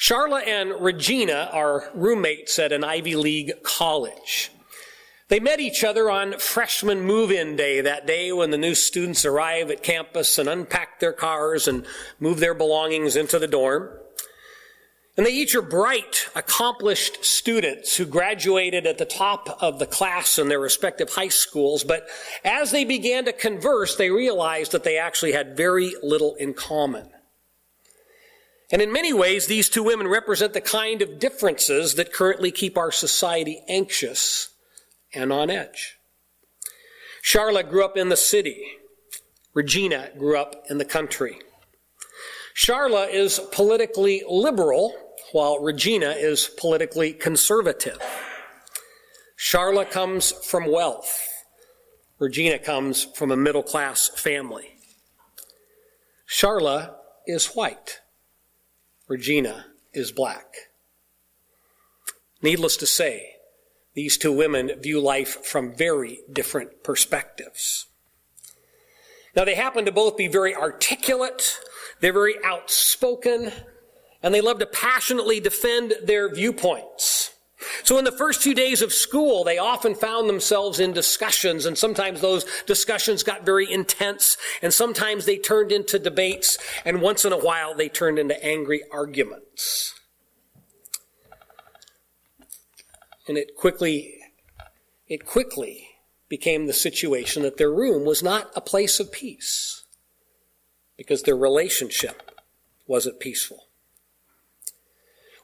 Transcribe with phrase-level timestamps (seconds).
[0.00, 4.50] Charla and Regina are roommates at an Ivy League college.
[5.28, 9.70] They met each other on freshman move-in day, that day when the new students arrive
[9.70, 11.84] at campus and unpack their cars and
[12.18, 13.90] move their belongings into the dorm.
[15.18, 20.38] And they each are bright, accomplished students who graduated at the top of the class
[20.38, 21.84] in their respective high schools.
[21.84, 22.08] But
[22.42, 27.10] as they began to converse, they realized that they actually had very little in common.
[28.72, 32.78] And in many ways, these two women represent the kind of differences that currently keep
[32.78, 34.50] our society anxious
[35.12, 35.96] and on edge.
[37.22, 38.64] Charlotte grew up in the city.
[39.54, 41.38] Regina grew up in the country.
[42.54, 44.94] Charla is politically liberal,
[45.32, 47.98] while Regina is politically conservative.
[49.38, 51.18] Charla comes from wealth.
[52.18, 54.76] Regina comes from a middle class family.
[56.28, 56.94] Charla
[57.26, 58.00] is white.
[59.10, 60.54] Regina is black.
[62.42, 63.34] Needless to say,
[63.94, 67.86] these two women view life from very different perspectives.
[69.34, 71.58] Now, they happen to both be very articulate,
[72.00, 73.50] they're very outspoken,
[74.22, 77.19] and they love to passionately defend their viewpoints.
[77.82, 81.76] So in the first few days of school, they often found themselves in discussions, and
[81.76, 87.32] sometimes those discussions got very intense, and sometimes they turned into debates, and once in
[87.32, 89.94] a while they turned into angry arguments.
[93.26, 94.18] And it quickly,
[95.08, 95.88] it quickly
[96.28, 99.84] became the situation that their room was not a place of peace,
[100.96, 102.30] because their relationship
[102.86, 103.69] wasn't peaceful.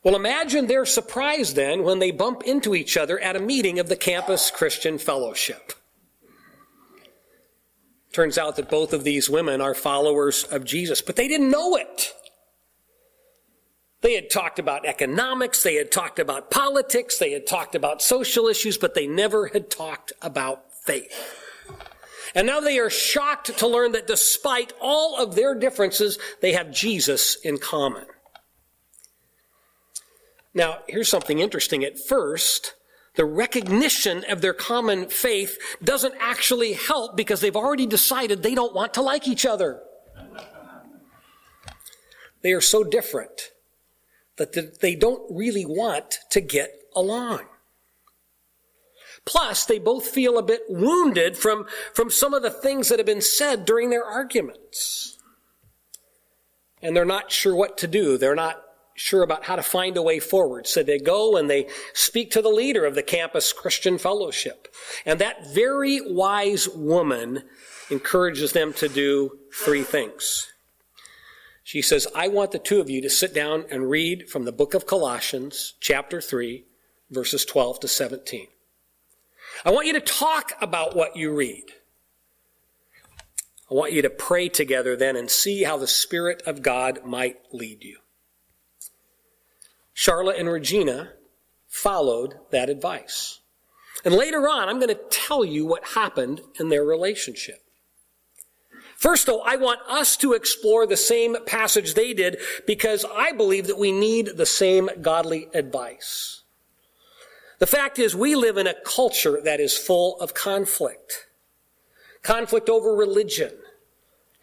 [0.07, 3.89] Well, imagine their surprise then when they bump into each other at a meeting of
[3.89, 5.73] the Campus Christian Fellowship.
[8.13, 11.75] Turns out that both of these women are followers of Jesus, but they didn't know
[11.75, 12.15] it.
[14.03, 18.47] They had talked about economics, they had talked about politics, they had talked about social
[18.47, 21.11] issues, but they never had talked about faith.
[22.33, 26.71] And now they are shocked to learn that despite all of their differences, they have
[26.71, 28.07] Jesus in common.
[30.57, 31.85] Now, here's something interesting.
[31.85, 32.75] At first,
[33.15, 38.75] the recognition of their common faith doesn't actually help because they've already decided they don't
[38.75, 39.83] want to like each other.
[42.41, 43.53] They are so different
[44.37, 47.41] that they don't really want to get along.
[49.27, 53.07] Plus, they both feel a bit wounded from, from some of the things that have
[53.07, 55.19] been said during their arguments.
[56.81, 58.17] And they're not sure what to do.
[58.17, 58.63] They're not
[58.97, 60.67] sure about how to find a way forward.
[60.67, 64.75] So they go and they speak to the leader of the campus Christian fellowship.
[65.05, 67.45] And that very wise woman
[67.91, 70.53] encourages them to do three things.
[71.63, 74.53] She says, I want the two of you to sit down and read from the
[74.53, 76.65] book of Colossians, chapter 3,
[77.11, 78.47] verses 12 to 17.
[79.65, 81.65] I want you to talk about what you read.
[83.71, 87.39] I want you to pray together then and see how the Spirit of God might
[87.53, 87.99] lead you.
[89.99, 91.13] Charlotte and Regina
[91.67, 93.41] followed that advice.
[94.05, 97.63] And later on, I'm going to tell you what happened in their relationship.
[98.95, 102.37] First, though, I want us to explore the same passage they did
[102.67, 106.43] because I believe that we need the same godly advice.
[107.59, 111.27] The fact is, we live in a culture that is full of conflict.
[112.23, 113.55] Conflict over religion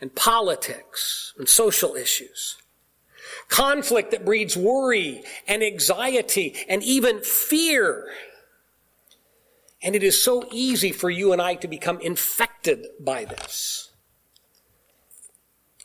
[0.01, 2.57] and politics and social issues.
[3.49, 8.09] Conflict that breeds worry and anxiety and even fear.
[9.81, 13.91] And it is so easy for you and I to become infected by this.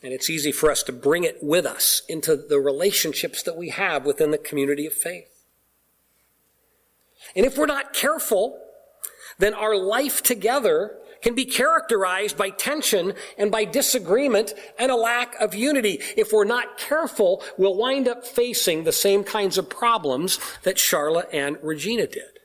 [0.01, 3.69] And it's easy for us to bring it with us into the relationships that we
[3.69, 5.45] have within the community of faith.
[7.35, 8.59] And if we're not careful,
[9.37, 15.35] then our life together can be characterized by tension and by disagreement and a lack
[15.39, 15.99] of unity.
[16.15, 21.25] If we're not careful, we'll wind up facing the same kinds of problems that Charla
[21.33, 22.39] and Regina did.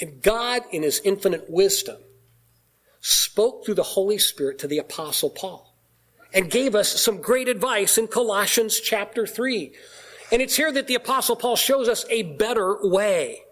[0.00, 1.98] And God, in his infinite wisdom,
[3.00, 5.74] spoke through the Holy Spirit to the Apostle Paul
[6.32, 9.72] and gave us some great advice in Colossians chapter 3.
[10.32, 13.42] And it's here that the Apostle Paul shows us a better way.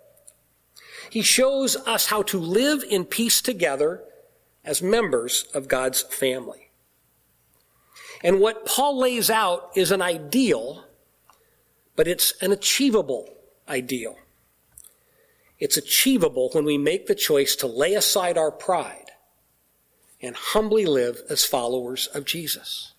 [1.10, 4.02] He shows us how to live in peace together
[4.64, 6.70] as members of God's family.
[8.22, 10.84] And what Paul lays out is an ideal,
[11.96, 13.32] but it's an achievable
[13.68, 14.18] ideal.
[15.58, 19.10] It's achievable when we make the choice to lay aside our pride
[20.20, 22.92] and humbly live as followers of Jesus.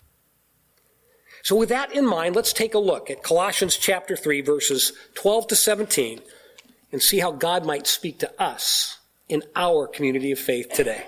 [1.42, 5.48] So, with that in mind, let's take a look at Colossians chapter 3, verses 12
[5.48, 6.20] to 17,
[6.92, 8.98] and see how God might speak to us
[9.28, 11.04] in our community of faith today.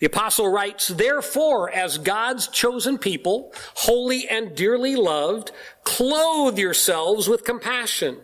[0.00, 5.52] The apostle writes, Therefore, as God's chosen people, holy and dearly loved,
[5.84, 8.18] clothe yourselves with compassion,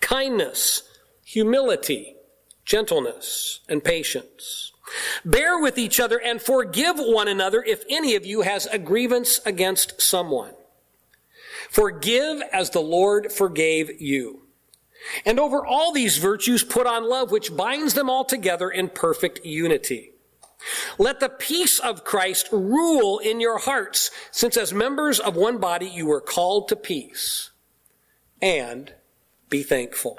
[0.00, 0.84] kindness,
[1.24, 2.14] humility,
[2.64, 4.72] gentleness, and patience.
[5.24, 9.40] Bear with each other and forgive one another if any of you has a grievance
[9.44, 10.54] against someone.
[11.70, 14.45] Forgive as the Lord forgave you.
[15.24, 19.44] And over all these virtues, put on love, which binds them all together in perfect
[19.44, 20.12] unity.
[20.98, 25.86] Let the peace of Christ rule in your hearts, since as members of one body
[25.86, 27.50] you were called to peace.
[28.42, 28.94] And
[29.48, 30.18] be thankful.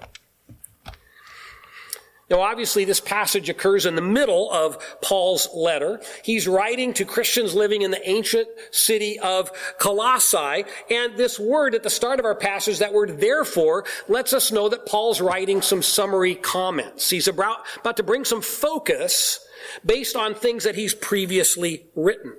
[2.30, 6.02] Now, obviously, this passage occurs in the middle of Paul's letter.
[6.24, 10.66] He's writing to Christians living in the ancient city of Colossae.
[10.90, 14.68] And this word at the start of our passage, that word therefore, lets us know
[14.68, 17.10] that Paul's writing some summary comments.
[17.10, 19.40] He's about, about to bring some focus
[19.86, 22.34] based on things that he's previously written.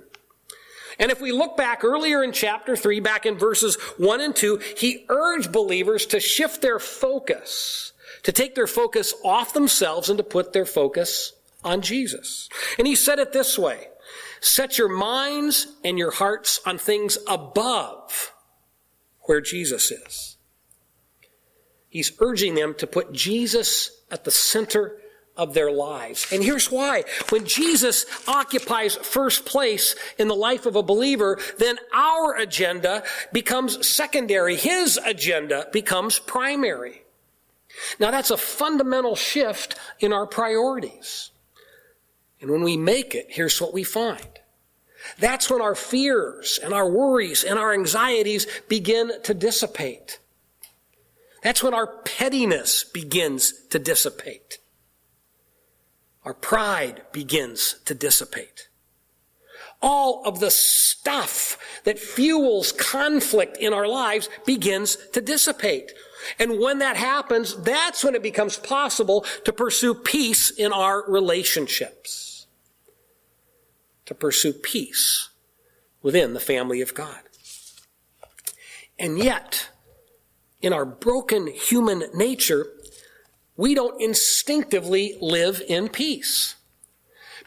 [0.99, 4.59] And if we look back earlier in chapter 3, back in verses 1 and 2,
[4.77, 7.93] he urged believers to shift their focus
[8.23, 11.33] to take their focus off themselves and to put their focus
[11.63, 12.49] on Jesus.
[12.77, 13.87] And he said it this way
[14.41, 18.33] Set your minds and your hearts on things above
[19.21, 20.37] where Jesus is.
[21.89, 24.97] He's urging them to put Jesus at the center
[25.35, 26.27] of their lives.
[26.31, 27.03] And here's why.
[27.29, 33.87] When Jesus occupies first place in the life of a believer, then our agenda becomes
[33.87, 34.55] secondary.
[34.55, 37.03] His agenda becomes primary.
[37.99, 41.31] Now that's a fundamental shift in our priorities.
[42.41, 44.27] And when we make it, here's what we find.
[45.17, 50.19] That's when our fears and our worries and our anxieties begin to dissipate.
[51.41, 54.59] That's when our pettiness begins to dissipate.
[56.25, 58.67] Our pride begins to dissipate.
[59.81, 65.93] All of the stuff that fuels conflict in our lives begins to dissipate.
[66.37, 72.47] And when that happens, that's when it becomes possible to pursue peace in our relationships.
[74.05, 75.29] To pursue peace
[76.01, 77.19] within the family of God.
[78.97, 79.69] And yet,
[80.61, 82.67] in our broken human nature,
[83.55, 86.55] we don't instinctively live in peace.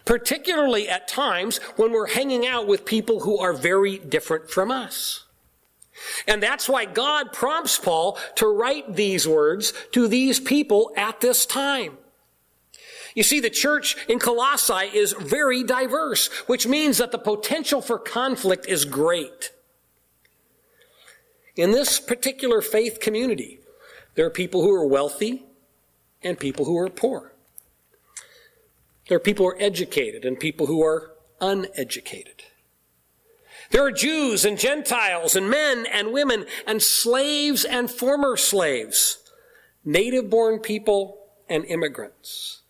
[0.05, 5.22] Particularly at times when we're hanging out with people who are very different from us.
[6.27, 11.47] And that's why God prompts Paul to write these words to these people at this
[11.47, 11.99] time.
[13.15, 17.99] You see, the church in Colossae is very diverse, which means that the potential for
[17.99, 19.51] conflict is great.
[21.57, 23.59] In this particular faith community,
[24.15, 25.45] there are people who are wealthy
[26.23, 27.33] and people who are poor.
[29.09, 32.45] There are people who are educated and people who are uneducated.
[33.73, 39.19] There are Jews and Gentiles and men and women and slaves and former slaves,
[39.83, 42.61] native born people and immigrants.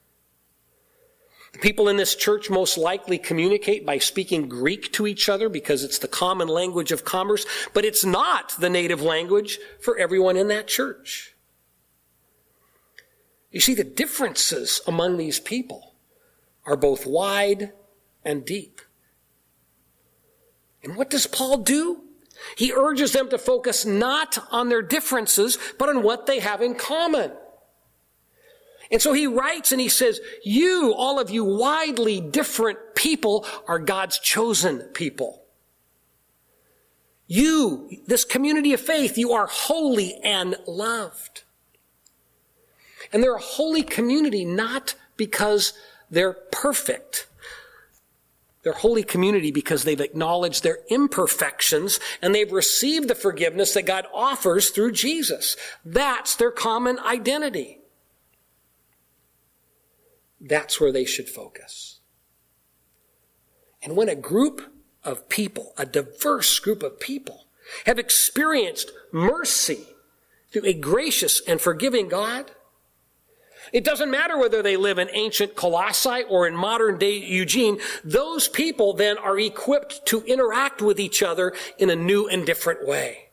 [1.54, 5.82] The people in this church most likely communicate by speaking Greek to each other because
[5.82, 7.44] it's the common language of commerce,
[7.74, 11.34] but it's not the native language for everyone in that church.
[13.50, 15.94] You see, the differences among these people
[16.64, 17.72] are both wide
[18.24, 18.80] and deep.
[20.82, 22.02] And what does Paul do?
[22.56, 26.74] He urges them to focus not on their differences, but on what they have in
[26.74, 27.30] common.
[28.90, 33.78] And so he writes and he says, you, all of you widely different people, are
[33.78, 35.42] God's chosen people.
[37.26, 41.44] You, this community of faith, you are holy and loved.
[43.12, 45.72] And they're a holy community not because
[46.10, 47.26] they're perfect,
[48.62, 54.06] their holy community because they've acknowledged their imperfections and they've received the forgiveness that God
[54.14, 55.56] offers through Jesus.
[55.84, 57.80] That's their common identity.
[60.40, 62.00] That's where they should focus.
[63.82, 64.72] And when a group
[65.04, 67.46] of people, a diverse group of people,
[67.86, 69.86] have experienced mercy
[70.52, 72.52] through a gracious and forgiving God,
[73.72, 77.78] it doesn't matter whether they live in ancient Colossae or in modern day Eugene.
[78.04, 82.86] Those people then are equipped to interact with each other in a new and different
[82.86, 83.30] way.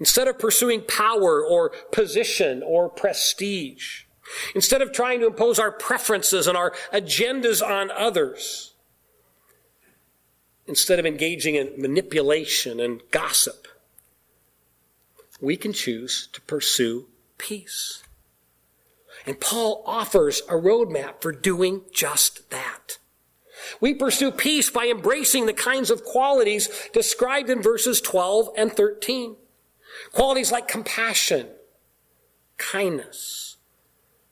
[0.00, 4.04] Instead of pursuing power or position or prestige,
[4.54, 8.74] instead of trying to impose our preferences and our agendas on others,
[10.66, 13.66] instead of engaging in manipulation and gossip,
[15.40, 18.02] we can choose to pursue peace.
[19.28, 22.96] And Paul offers a roadmap for doing just that.
[23.78, 29.36] We pursue peace by embracing the kinds of qualities described in verses 12 and 13.
[30.14, 31.48] Qualities like compassion,
[32.56, 33.58] kindness,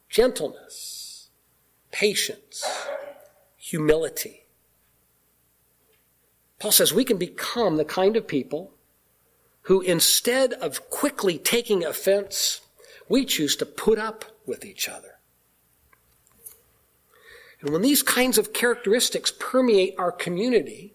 [0.08, 1.28] gentleness,
[1.90, 2.64] patience,
[3.58, 4.46] humility.
[6.58, 8.72] Paul says we can become the kind of people
[9.64, 12.62] who, instead of quickly taking offense,
[13.10, 15.18] we choose to put up with each other.
[17.60, 20.94] And when these kinds of characteristics permeate our community,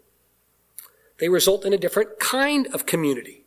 [1.19, 3.45] they result in a different kind of community.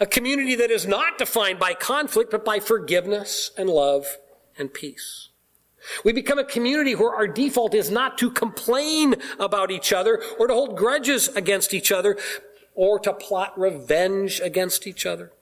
[0.00, 4.18] A community that is not defined by conflict, but by forgiveness and love
[4.56, 5.28] and peace.
[6.04, 10.46] We become a community where our default is not to complain about each other or
[10.46, 12.16] to hold grudges against each other
[12.74, 15.32] or to plot revenge against each other.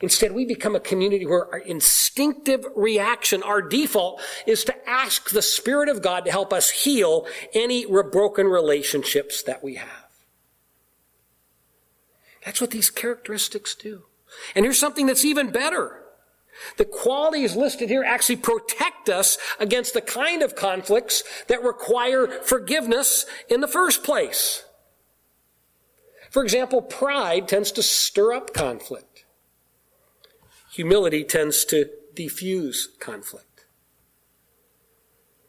[0.00, 5.42] Instead, we become a community where our instinctive reaction, our default, is to ask the
[5.42, 10.06] Spirit of God to help us heal any broken relationships that we have.
[12.44, 14.04] That's what these characteristics do.
[14.54, 16.02] And here's something that's even better.
[16.76, 23.26] The qualities listed here actually protect us against the kind of conflicts that require forgiveness
[23.48, 24.64] in the first place.
[26.30, 29.15] For example, pride tends to stir up conflict.
[30.76, 33.64] Humility tends to diffuse conflict.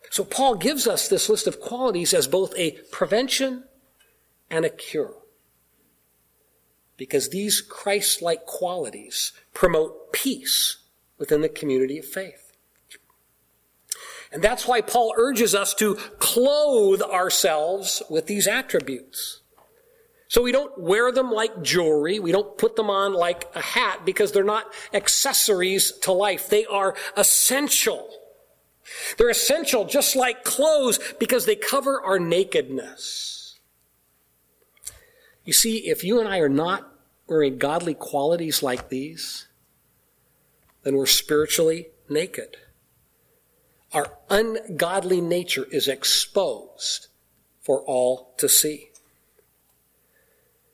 [0.09, 3.65] So Paul gives us this list of qualities as both a prevention
[4.49, 5.15] and a cure
[6.95, 10.77] because these Christ like qualities promote peace
[11.17, 12.53] within the community of faith.
[14.31, 19.41] And that's why Paul urges us to clothe ourselves with these attributes.
[20.29, 22.19] So we don't wear them like jewelry.
[22.19, 26.49] We don't put them on like a hat because they're not accessories to life.
[26.49, 28.09] They are essential.
[29.17, 33.57] They're essential just like clothes because they cover our nakedness.
[35.45, 36.91] You see, if you and I are not
[37.27, 39.47] wearing godly qualities like these,
[40.83, 42.57] then we're spiritually naked.
[43.93, 47.07] Our ungodly nature is exposed
[47.61, 48.89] for all to see.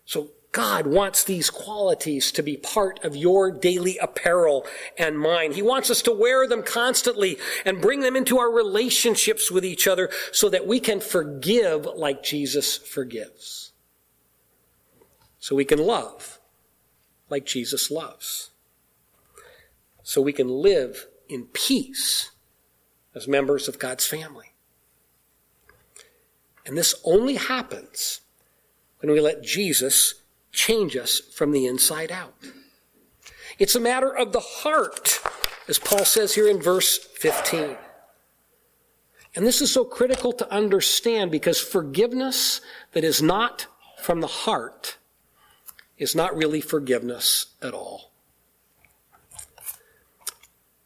[0.05, 4.65] So God wants these qualities to be part of your daily apparel
[4.97, 5.53] and mine.
[5.53, 9.87] He wants us to wear them constantly and bring them into our relationships with each
[9.87, 13.73] other so that we can forgive like Jesus forgives
[15.43, 16.39] so we can love
[17.29, 18.51] like Jesus loves.
[20.01, 22.31] So we can live in peace
[23.13, 24.53] as members of God's family.
[26.65, 28.21] And this only happens
[29.03, 30.13] when we let Jesus
[30.53, 32.33] change us from the inside out.
[33.59, 35.19] It's a matter of the heart,
[35.67, 37.75] as Paul says here in verse 15.
[39.35, 42.61] And this is so critical to understand because forgiveness
[42.93, 43.67] that is not
[44.01, 44.97] from the heart
[45.97, 48.13] is not really forgiveness at all.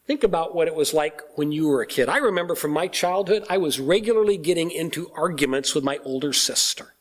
[0.08, 2.10] Think about what it was like when you were a kid.
[2.10, 6.96] I remember from my childhood, I was regularly getting into arguments with my older sister.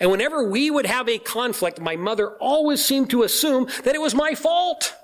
[0.00, 4.00] And whenever we would have a conflict, my mother always seemed to assume that it
[4.00, 4.94] was my fault.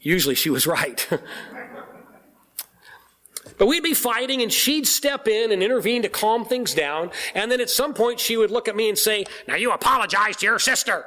[0.00, 1.06] Usually she was right.
[3.58, 7.10] But we'd be fighting and she'd step in and intervene to calm things down.
[7.34, 10.36] And then at some point she would look at me and say, Now you apologize
[10.38, 11.04] to your sister.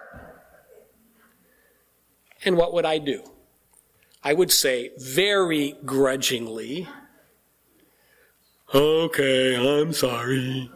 [2.46, 3.24] And what would I do?
[4.24, 6.88] I would say very grudgingly,
[8.74, 10.70] Okay, I'm sorry.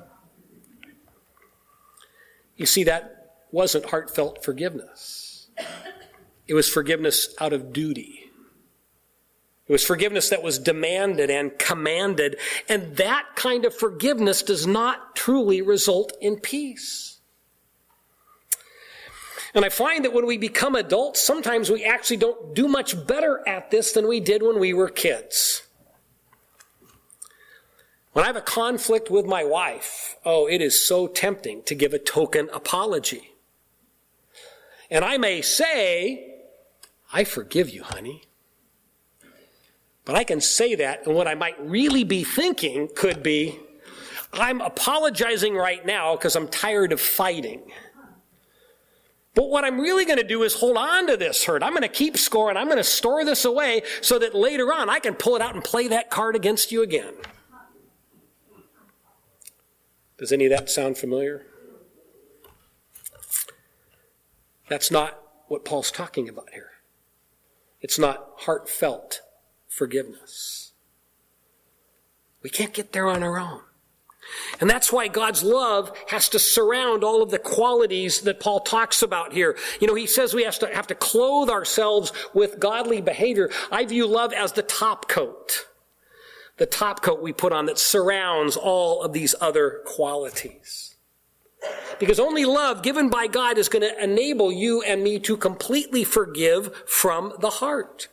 [2.57, 5.47] You see, that wasn't heartfelt forgiveness.
[6.47, 8.23] It was forgiveness out of duty.
[9.67, 12.37] It was forgiveness that was demanded and commanded.
[12.69, 17.19] And that kind of forgiveness does not truly result in peace.
[19.53, 23.45] And I find that when we become adults, sometimes we actually don't do much better
[23.47, 25.66] at this than we did when we were kids.
[28.17, 31.93] When I have a conflict with my wife, oh, it is so tempting to give
[31.93, 33.35] a token apology.
[34.89, 36.33] And I may say,
[37.13, 38.23] I forgive you, honey.
[40.03, 43.59] But I can say that, and what I might really be thinking could be,
[44.33, 47.71] I'm apologizing right now because I'm tired of fighting.
[49.35, 51.61] But what I'm really going to do is hold on to this hurt.
[51.61, 54.73] I'm going to keep score and I'm going to store this away so that later
[54.73, 57.13] on I can pull it out and play that card against you again.
[60.17, 61.45] Does any of that sound familiar?
[64.69, 66.71] That's not what Paul's talking about here.
[67.81, 69.21] It's not heartfelt
[69.67, 70.73] forgiveness.
[72.41, 73.61] We can't get there on our own.
[74.59, 79.01] And that's why God's love has to surround all of the qualities that Paul talks
[79.01, 79.57] about here.
[79.79, 83.49] You know, he says we have to, have to clothe ourselves with godly behavior.
[83.71, 85.67] I view love as the top coat.
[86.57, 90.95] The top coat we put on that surrounds all of these other qualities.
[91.99, 96.03] Because only love given by God is going to enable you and me to completely
[96.03, 98.07] forgive from the heart.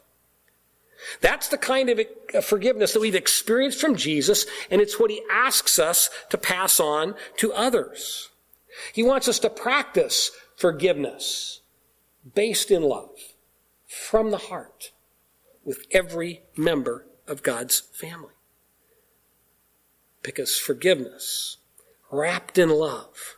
[1.20, 5.78] That's the kind of forgiveness that we've experienced from Jesus, and it's what he asks
[5.78, 8.30] us to pass on to others.
[8.92, 11.60] He wants us to practice forgiveness
[12.34, 13.10] based in love
[13.86, 14.92] from the heart
[15.64, 18.33] with every member of God's family.
[20.24, 21.58] Because forgiveness
[22.10, 23.36] wrapped in love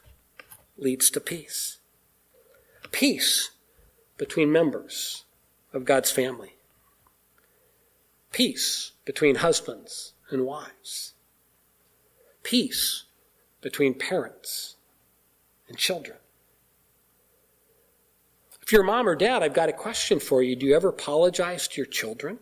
[0.79, 1.79] leads to peace.
[2.93, 3.51] Peace
[4.17, 5.25] between members
[5.75, 6.55] of God's family.
[8.33, 11.15] Peace between husbands and wives.
[12.43, 13.05] Peace
[13.61, 14.77] between parents
[15.69, 16.19] and children.
[18.63, 20.55] If you're mom or dad, I've got a question for you.
[20.55, 22.39] Do you ever apologize to your children?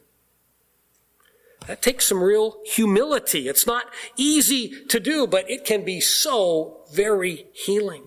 [1.67, 3.49] That takes some real humility.
[3.49, 8.05] It's not easy to do, but it can be so very healing.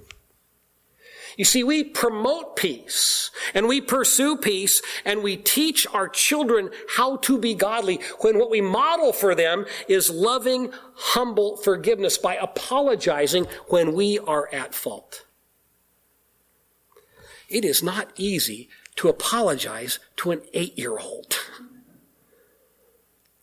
[1.38, 7.18] You see, we promote peace and we pursue peace and we teach our children how
[7.18, 13.46] to be godly when what we model for them is loving, humble forgiveness by apologizing
[13.68, 15.26] when we are at fault.
[17.50, 21.38] It is not easy to apologize to an eight year old,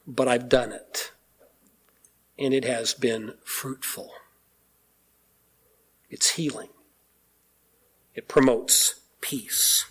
[0.06, 1.12] but I've done it
[2.38, 4.10] and it has been fruitful.
[6.10, 6.70] It's healing.
[8.14, 9.86] It promotes peace.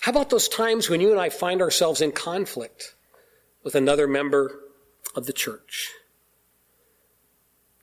[0.00, 2.94] How about those times when you and I find ourselves in conflict
[3.64, 4.60] with another member
[5.14, 5.90] of the church?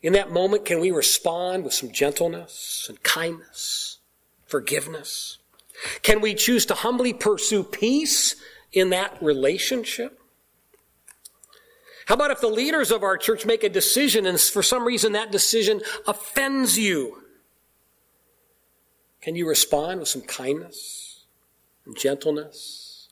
[0.02, 4.00] In that moment, can we respond with some gentleness and kindness,
[4.46, 5.38] forgiveness?
[6.02, 8.36] Can we choose to humbly pursue peace
[8.72, 10.20] in that relationship?
[12.06, 15.14] How about if the leaders of our church make a decision and for some reason
[15.14, 17.24] that decision offends you?
[19.22, 21.26] Can you respond with some kindness
[21.86, 23.08] and gentleness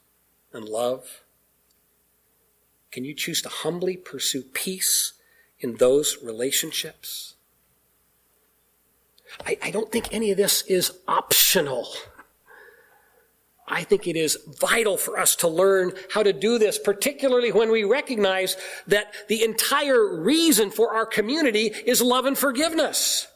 [0.52, 1.24] and love?
[2.92, 5.14] Can you choose to humbly pursue peace
[5.60, 7.36] in those relationships?
[9.46, 11.88] I, I, don't think any of this is optional.
[13.67, 17.71] I think it is vital for us to learn how to do this, particularly when
[17.71, 23.28] we recognize that the entire reason for our community is love and forgiveness.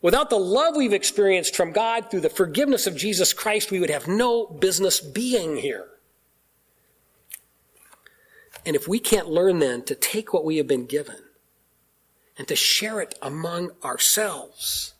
[0.00, 3.90] Without the love we've experienced from God through the forgiveness of Jesus Christ, we would
[3.90, 5.86] have no business being here.
[8.66, 11.18] And if we can't learn then to take what we have been given
[12.36, 14.94] and to share it among ourselves,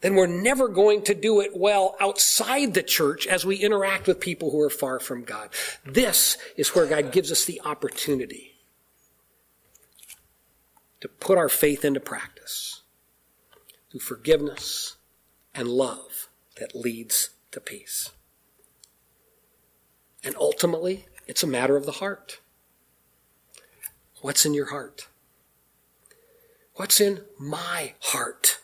[0.00, 4.20] then we're never going to do it well outside the church as we interact with
[4.20, 5.50] people who are far from God.
[5.84, 8.54] This is where God gives us the opportunity
[11.00, 12.82] to put our faith into practice
[13.90, 14.96] through forgiveness
[15.54, 18.10] and love that leads to peace.
[20.22, 22.40] And ultimately, it's a matter of the heart.
[24.20, 25.08] What's in your heart?
[26.74, 28.60] What's in my heart?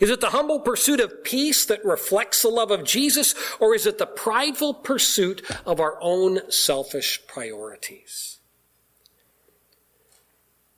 [0.00, 3.86] Is it the humble pursuit of peace that reflects the love of Jesus, or is
[3.86, 8.38] it the prideful pursuit of our own selfish priorities?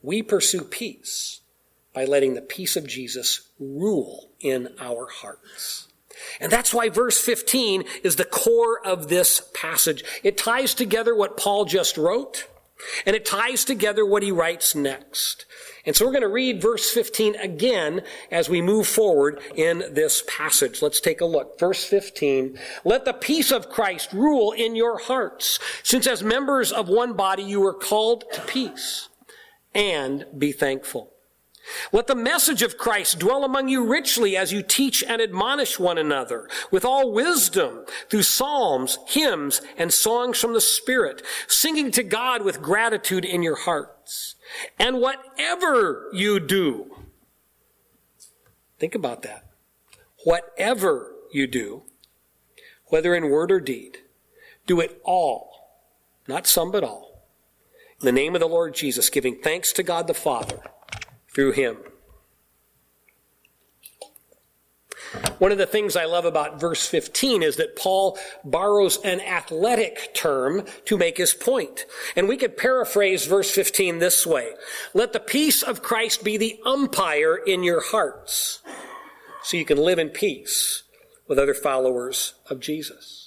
[0.03, 1.41] We pursue peace
[1.93, 5.89] by letting the peace of Jesus rule in our hearts.
[6.41, 10.05] And that's why verse 15 is the core of this passage.
[10.23, 12.47] It ties together what Paul just wrote,
[13.07, 15.47] and it ties together what he writes next.
[15.87, 20.23] And so we're going to read verse 15 again as we move forward in this
[20.27, 20.81] passage.
[20.81, 21.59] Let's take a look.
[21.59, 22.59] Verse 15.
[22.85, 27.42] Let the peace of Christ rule in your hearts, since as members of one body
[27.42, 29.09] you are called to peace,
[29.75, 31.11] and be thankful.
[31.92, 35.99] Let the message of Christ dwell among you richly as you teach and admonish one
[35.99, 42.42] another with all wisdom through psalms, hymns, and songs from the Spirit, singing to God
[42.42, 44.34] with gratitude in your hearts.
[44.79, 46.97] And whatever you do,
[48.79, 49.45] think about that.
[50.25, 51.83] Whatever you do,
[52.87, 53.99] whether in word or deed,
[54.67, 55.51] do it all,
[56.27, 57.29] not some but all,
[58.01, 60.61] in the name of the Lord Jesus, giving thanks to God the Father
[61.33, 61.79] through him.
[65.38, 70.14] One of the things I love about verse 15 is that Paul borrows an athletic
[70.14, 71.87] term to make his point.
[72.16, 74.53] And we could paraphrase verse 15 this way.
[74.94, 78.61] Let the peace of Christ be the umpire in your hearts
[79.42, 80.85] so you can live in peace
[81.29, 83.24] with other followers of Jesus.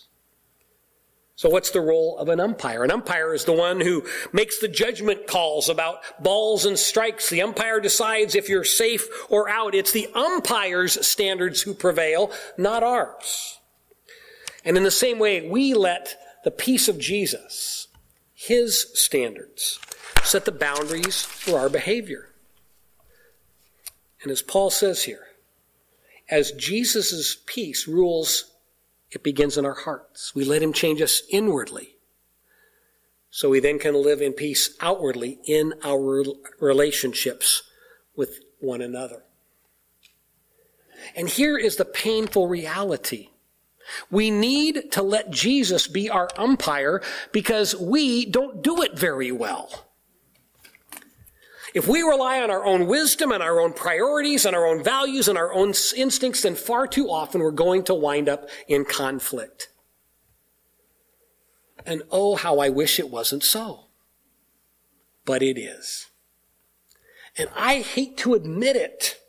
[1.38, 2.84] So what's the role of an umpire?
[2.84, 7.30] An umpire is the one who makes the judgment calls about balls and strikes.
[7.30, 9.76] The umpire decides if you're safe or out.
[9.76, 13.60] It's the umpire's standards who prevail, not ours.
[14.66, 17.88] And in the same way, we let the peace of Jesus,
[18.34, 19.80] his standards,
[20.24, 22.34] set the boundaries for our behavior.
[24.24, 25.28] And as Paul says here,
[26.32, 28.57] as Jesus' peace rules
[29.12, 30.34] it begins in our hearts.
[30.36, 31.96] We let Him change us inwardly.
[33.30, 36.24] So we then can live in peace outwardly in our
[36.60, 37.64] relationships
[38.16, 39.24] with one another.
[41.16, 43.30] And here is the painful reality.
[44.10, 49.87] We need to let Jesus be our umpire because we don't do it very well.
[51.78, 55.28] If we rely on our own wisdom and our own priorities and our own values
[55.28, 59.70] and our own instincts, then far too often we're going to wind up in conflict.
[61.86, 63.90] And oh, how I wish it wasn't so.
[65.24, 66.08] But it is.
[67.38, 69.22] And I hate to admit it,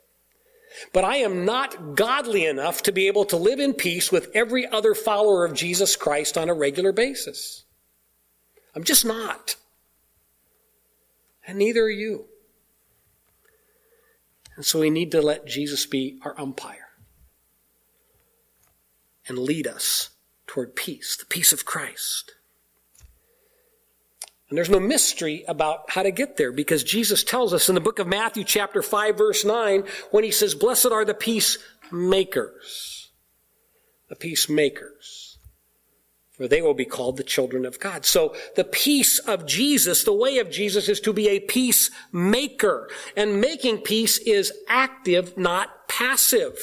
[0.91, 4.65] but I am not godly enough to be able to live in peace with every
[4.65, 7.65] other follower of Jesus Christ on a regular basis.
[8.73, 9.55] I'm just not.
[11.45, 12.25] And neither are you.
[14.59, 16.89] And so we need to let Jesus be our umpire
[19.25, 20.09] and lead us
[20.47, 22.33] toward peace, the peace of Christ.
[24.49, 27.79] And there's no mystery about how to get there because Jesus tells us in the
[27.79, 33.11] book of Matthew, chapter 5, verse 9, when he says, Blessed are the peacemakers.
[34.09, 35.28] The peacemakers
[36.39, 38.05] for they will be called the children of God.
[38.05, 42.89] So the peace of Jesus, the way of Jesus is to be a peacemaker.
[43.17, 46.57] And making peace is active, not passive.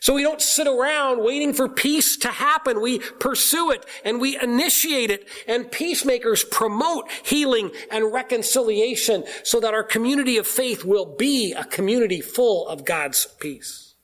[0.00, 2.80] So we don't sit around waiting for peace to happen.
[2.80, 5.28] We pursue it and we initiate it.
[5.46, 11.64] And peacemakers promote healing and reconciliation so that our community of faith will be a
[11.64, 13.94] community full of God's peace.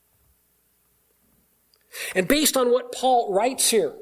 [2.15, 3.93] And based on what Paul writes here,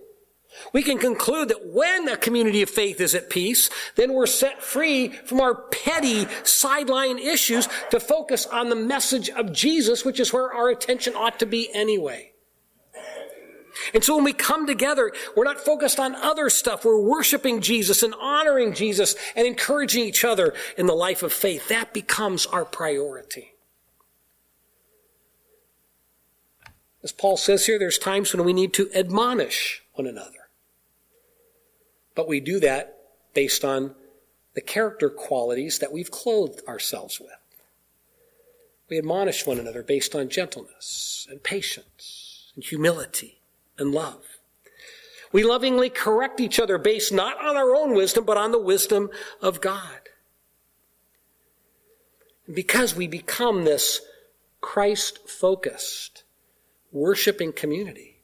[0.74, 4.62] we can conclude that when a community of faith is at peace, then we're set
[4.62, 10.34] free from our petty sideline issues to focus on the message of Jesus, which is
[10.34, 12.32] where our attention ought to be anyway.
[13.94, 16.86] And so when we come together, we're not focused on other stuff.
[16.86, 21.70] We're worshiping Jesus and honoring Jesus and encouraging each other in the life of faith.
[21.70, 23.54] That becomes our priority.
[27.04, 30.41] As Paul says here, there's times when we need to admonish one another.
[32.16, 32.98] But we do that
[33.34, 33.96] based on
[34.54, 37.30] the character qualities that we've clothed ourselves with.
[38.90, 43.40] We admonish one another based on gentleness and patience and humility
[43.78, 44.26] and love.
[45.32, 49.10] We lovingly correct each other based not on our own wisdom, but on the wisdom
[49.42, 50.10] of God.
[52.46, 54.02] And because we become this
[54.60, 56.24] Christ focused,
[56.92, 58.20] worshiping community,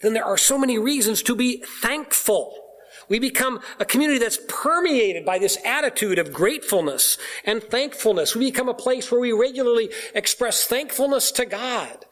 [0.00, 2.61] then there are so many reasons to be thankful
[3.08, 8.34] we become a community that's permeated by this attitude of gratefulness and thankfulness.
[8.34, 12.06] We become a place where we regularly express thankfulness to God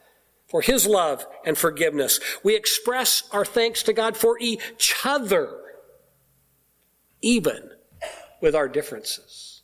[0.48, 2.20] for His love and forgiveness.
[2.42, 5.60] We express our thanks to God for each other,
[7.22, 7.70] even
[8.40, 9.62] with our differences.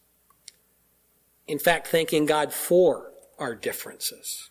[1.46, 4.50] In fact, thanking God for our differences.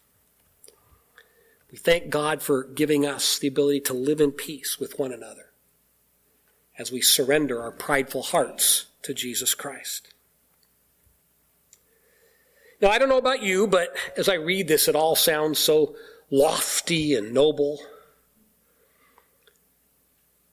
[1.72, 5.45] We thank God for giving us the ability to live in peace with one another
[6.78, 10.14] as we surrender our prideful hearts to Jesus Christ.
[12.82, 15.96] Now, I don't know about you, but as I read this, it all sounds so
[16.30, 17.80] lofty and noble.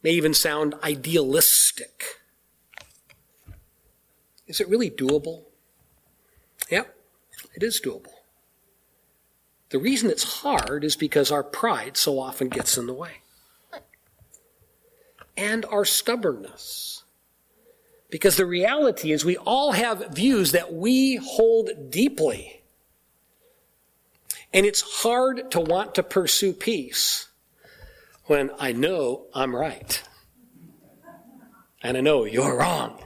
[0.02, 2.20] May even sound idealistic.
[4.46, 5.44] Is it really doable?
[6.70, 6.84] Yeah,
[7.54, 8.12] it is doable.
[9.70, 13.21] The reason it's hard is because our pride so often gets in the way
[15.36, 17.04] and our stubbornness.
[18.10, 22.62] Because the reality is, we all have views that we hold deeply.
[24.52, 27.28] And it's hard to want to pursue peace
[28.26, 30.02] when I know I'm right.
[31.82, 33.02] And I know you're wrong.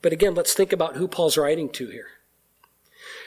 [0.00, 2.08] But again, let's think about who Paul's writing to here.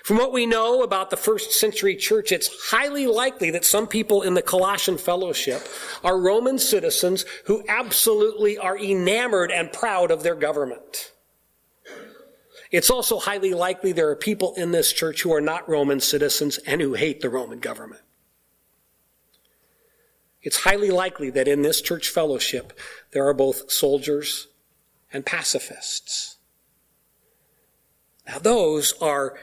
[0.03, 4.23] From what we know about the first century church, it's highly likely that some people
[4.23, 5.67] in the Colossian fellowship
[6.03, 11.11] are Roman citizens who absolutely are enamored and proud of their government.
[12.71, 16.57] It's also highly likely there are people in this church who are not Roman citizens
[16.59, 18.01] and who hate the Roman government.
[20.41, 22.73] It's highly likely that in this church fellowship
[23.11, 24.47] there are both soldiers
[25.13, 26.37] and pacifists.
[28.25, 29.37] Now, those are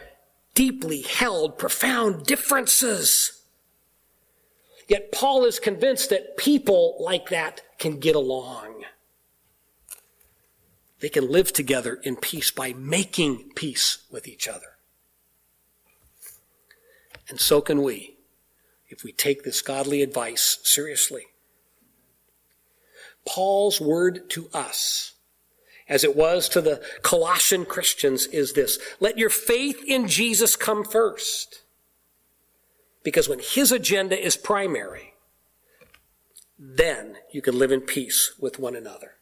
[0.59, 3.45] deeply held, profound differences.
[4.89, 8.83] Yet Paul is convinced that people like that can get along.
[10.99, 14.79] They can live together in peace by making peace with each other.
[17.29, 18.17] And so can we
[18.89, 21.27] if we take this godly advice seriously.
[23.25, 25.13] Paul's word to us,
[25.89, 30.85] as it was to the Colossian Christians, is this let your faith in Jesus come
[30.85, 31.63] first.
[33.03, 35.15] Because when his agenda is primary,
[36.59, 39.13] then you can live in peace with one another.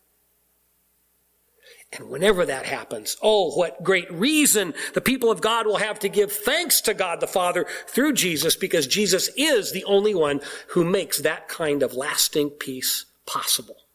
[1.92, 6.09] And whenever that happens, oh, what great reason the people of God will have to
[6.09, 10.85] give thanks to God the Father through Jesus because Jesus is the only one who
[10.85, 13.86] makes that kind of lasting peace possible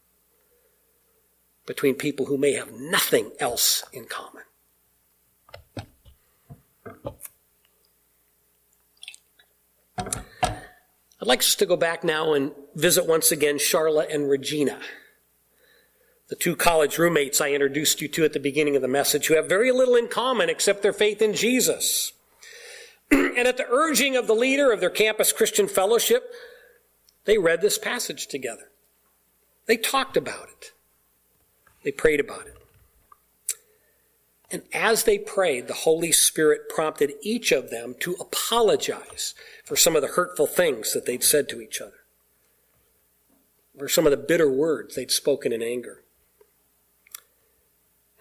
[1.72, 4.42] between people who may have nothing else in common.
[10.42, 14.80] I'd like us to go back now and visit once again Charlotte and Regina
[16.32, 19.34] the two college roommates I introduced you to at the beginning of the message, who
[19.34, 22.14] have very little in common except their faith in Jesus.
[23.10, 26.32] and at the urging of the leader of their campus Christian fellowship,
[27.26, 28.70] they read this passage together.
[29.66, 30.72] They talked about it.
[31.82, 32.56] They prayed about it.
[34.50, 39.96] And as they prayed, the Holy Spirit prompted each of them to apologize for some
[39.96, 42.04] of the hurtful things that they'd said to each other,
[43.78, 46.02] for some of the bitter words they'd spoken in anger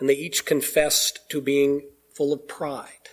[0.02, 1.84] and they each confessed to being
[2.15, 3.10] full of pride.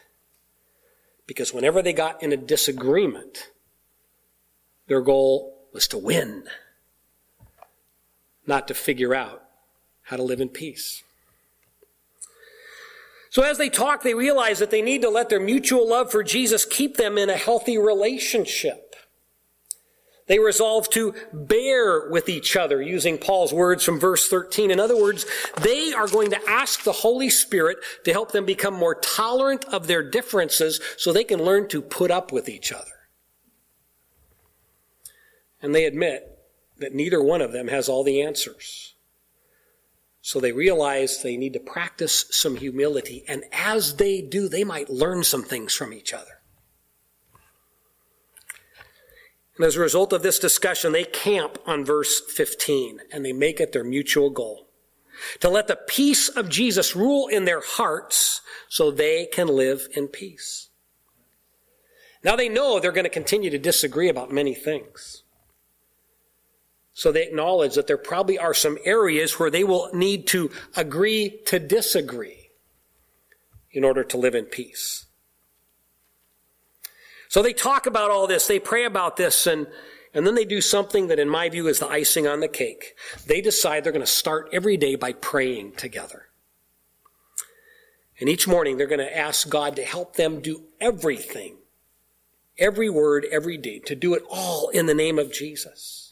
[1.27, 3.51] Because whenever they got in a disagreement,
[4.87, 6.45] their goal was to win,
[8.47, 9.45] not to figure out
[10.09, 11.03] how to live in peace.
[13.31, 16.23] So as they talk, they realize that they need to let their mutual love for
[16.23, 18.97] Jesus keep them in a healthy relationship.
[20.27, 24.71] They resolve to bear with each other, using Paul's words from verse 13.
[24.71, 25.27] In other words,
[25.61, 29.87] they are going to ask the Holy Spirit to help them become more tolerant of
[29.87, 32.85] their differences so they can learn to put up with each other.
[35.61, 36.38] And they admit
[36.79, 38.94] that neither one of them has all the answers.
[40.21, 43.25] So they realize they need to practice some humility.
[43.29, 46.43] And as they do, they might learn some things from each other.
[49.57, 53.61] And as a result of this discussion, they camp on verse 15 and they make
[53.61, 54.69] it their mutual goal
[55.41, 60.09] to let the peace of Jesus rule in their hearts so they can live in
[60.09, 60.69] peace.
[62.23, 65.23] Now they know they're going to continue to disagree about many things.
[66.99, 71.39] So they acknowledge that there probably are some areas where they will need to agree
[71.47, 72.51] to disagree
[73.71, 75.07] in order to live in peace.
[77.29, 79.69] So they talk about all this, they pray about this, and,
[80.13, 82.97] and then they do something that, in my view, is the icing on the cake.
[83.29, 86.27] They decide they're going to start every day by praying together.
[88.19, 91.59] And each morning they're going to ask God to help them do everything,
[92.59, 96.08] every word, every deed, to do it all in the name of Jesus.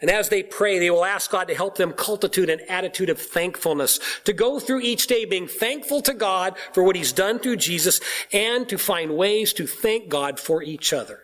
[0.00, 3.18] And as they pray, they will ask God to help them cultivate an attitude of
[3.18, 7.56] thankfulness, to go through each day being thankful to God for what He's done through
[7.56, 11.20] Jesus, and to find ways to thank God for each other.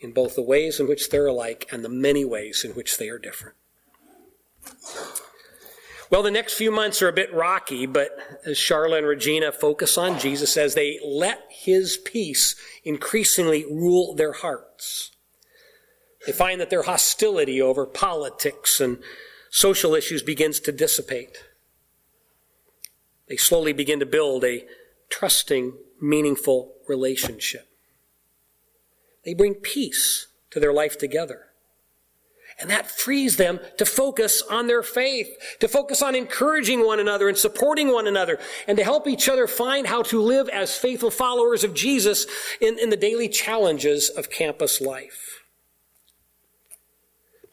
[0.00, 3.08] In both the ways in which they're alike and the many ways in which they
[3.08, 3.54] are different.
[6.10, 9.96] Well, the next few months are a bit rocky, but as Charlotte and Regina focus
[9.96, 15.11] on Jesus as they let His peace increasingly rule their hearts.
[16.26, 18.98] They find that their hostility over politics and
[19.50, 21.44] social issues begins to dissipate.
[23.28, 24.64] They slowly begin to build a
[25.08, 27.68] trusting, meaningful relationship.
[29.24, 31.46] They bring peace to their life together.
[32.58, 35.28] And that frees them to focus on their faith,
[35.60, 39.46] to focus on encouraging one another and supporting one another, and to help each other
[39.46, 42.26] find how to live as faithful followers of Jesus
[42.60, 45.41] in, in the daily challenges of campus life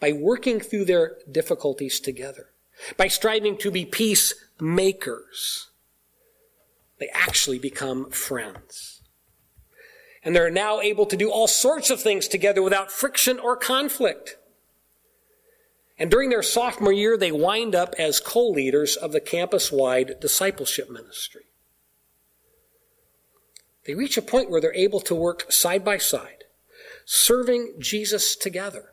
[0.00, 2.48] by working through their difficulties together,
[2.96, 5.68] by striving to be peacemakers,
[6.98, 9.02] they actually become friends.
[10.22, 14.36] And they're now able to do all sorts of things together without friction or conflict.
[15.98, 21.44] And during their sophomore year, they wind up as co-leaders of the campus-wide discipleship ministry.
[23.86, 26.44] They reach a point where they're able to work side by side,
[27.04, 28.90] serving Jesus together.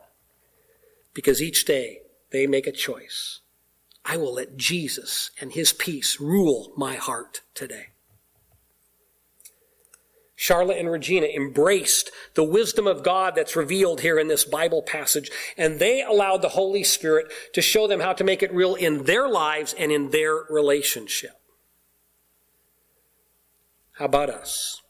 [1.18, 3.40] Because each day they make a choice.
[4.06, 7.88] I will let Jesus and his peace rule my heart today.
[10.36, 15.32] Charlotte and Regina embraced the wisdom of God that's revealed here in this Bible passage,
[15.58, 19.06] and they allowed the Holy Spirit to show them how to make it real in
[19.06, 21.42] their lives and in their relationship.
[23.94, 24.84] How about us?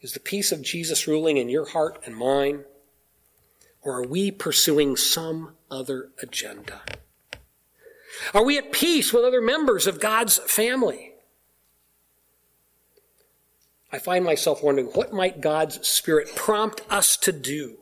[0.00, 2.64] Is the peace of Jesus ruling in your heart and mine?
[3.88, 6.82] Or are we pursuing some other agenda?
[8.34, 11.14] Are we at peace with other members of God's family?
[13.90, 17.78] I find myself wondering what might God's Spirit prompt us to do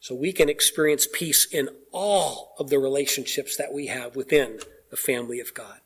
[0.00, 4.96] so we can experience peace in all of the relationships that we have within the
[4.96, 5.80] family of God.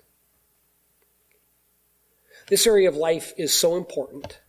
[2.47, 4.41] This area of life is so important,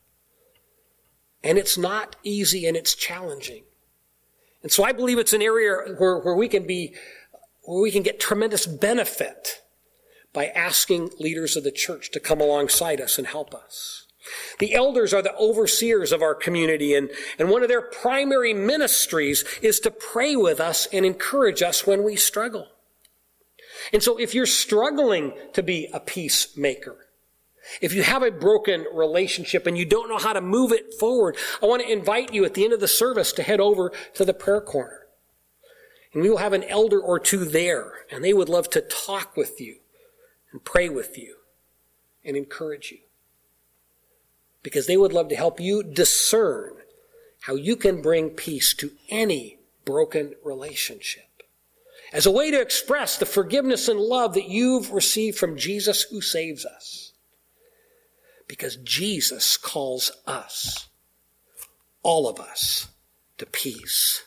[1.43, 3.63] and it's not easy and it's challenging.
[4.63, 6.95] And so I believe it's an area where, where we can be,
[7.63, 9.61] where we can get tremendous benefit
[10.31, 14.07] by asking leaders of the church to come alongside us and help us.
[14.59, 19.43] The elders are the overseers of our community, and, and one of their primary ministries
[19.61, 22.69] is to pray with us and encourage us when we struggle.
[23.91, 27.02] And so if you're struggling to be a peacemaker,
[27.81, 31.37] if you have a broken relationship and you don't know how to move it forward,
[31.61, 34.25] I want to invite you at the end of the service to head over to
[34.25, 35.01] the prayer corner.
[36.13, 39.35] And we will have an elder or two there, and they would love to talk
[39.35, 39.77] with you
[40.51, 41.37] and pray with you
[42.23, 42.99] and encourage you
[44.61, 46.73] because they would love to help you discern
[47.41, 51.23] how you can bring peace to any broken relationship
[52.13, 56.21] as a way to express the forgiveness and love that you've received from Jesus who
[56.21, 57.12] saves us.
[58.47, 60.89] Because Jesus calls us,
[62.01, 62.87] all of us,
[63.37, 64.23] to peace.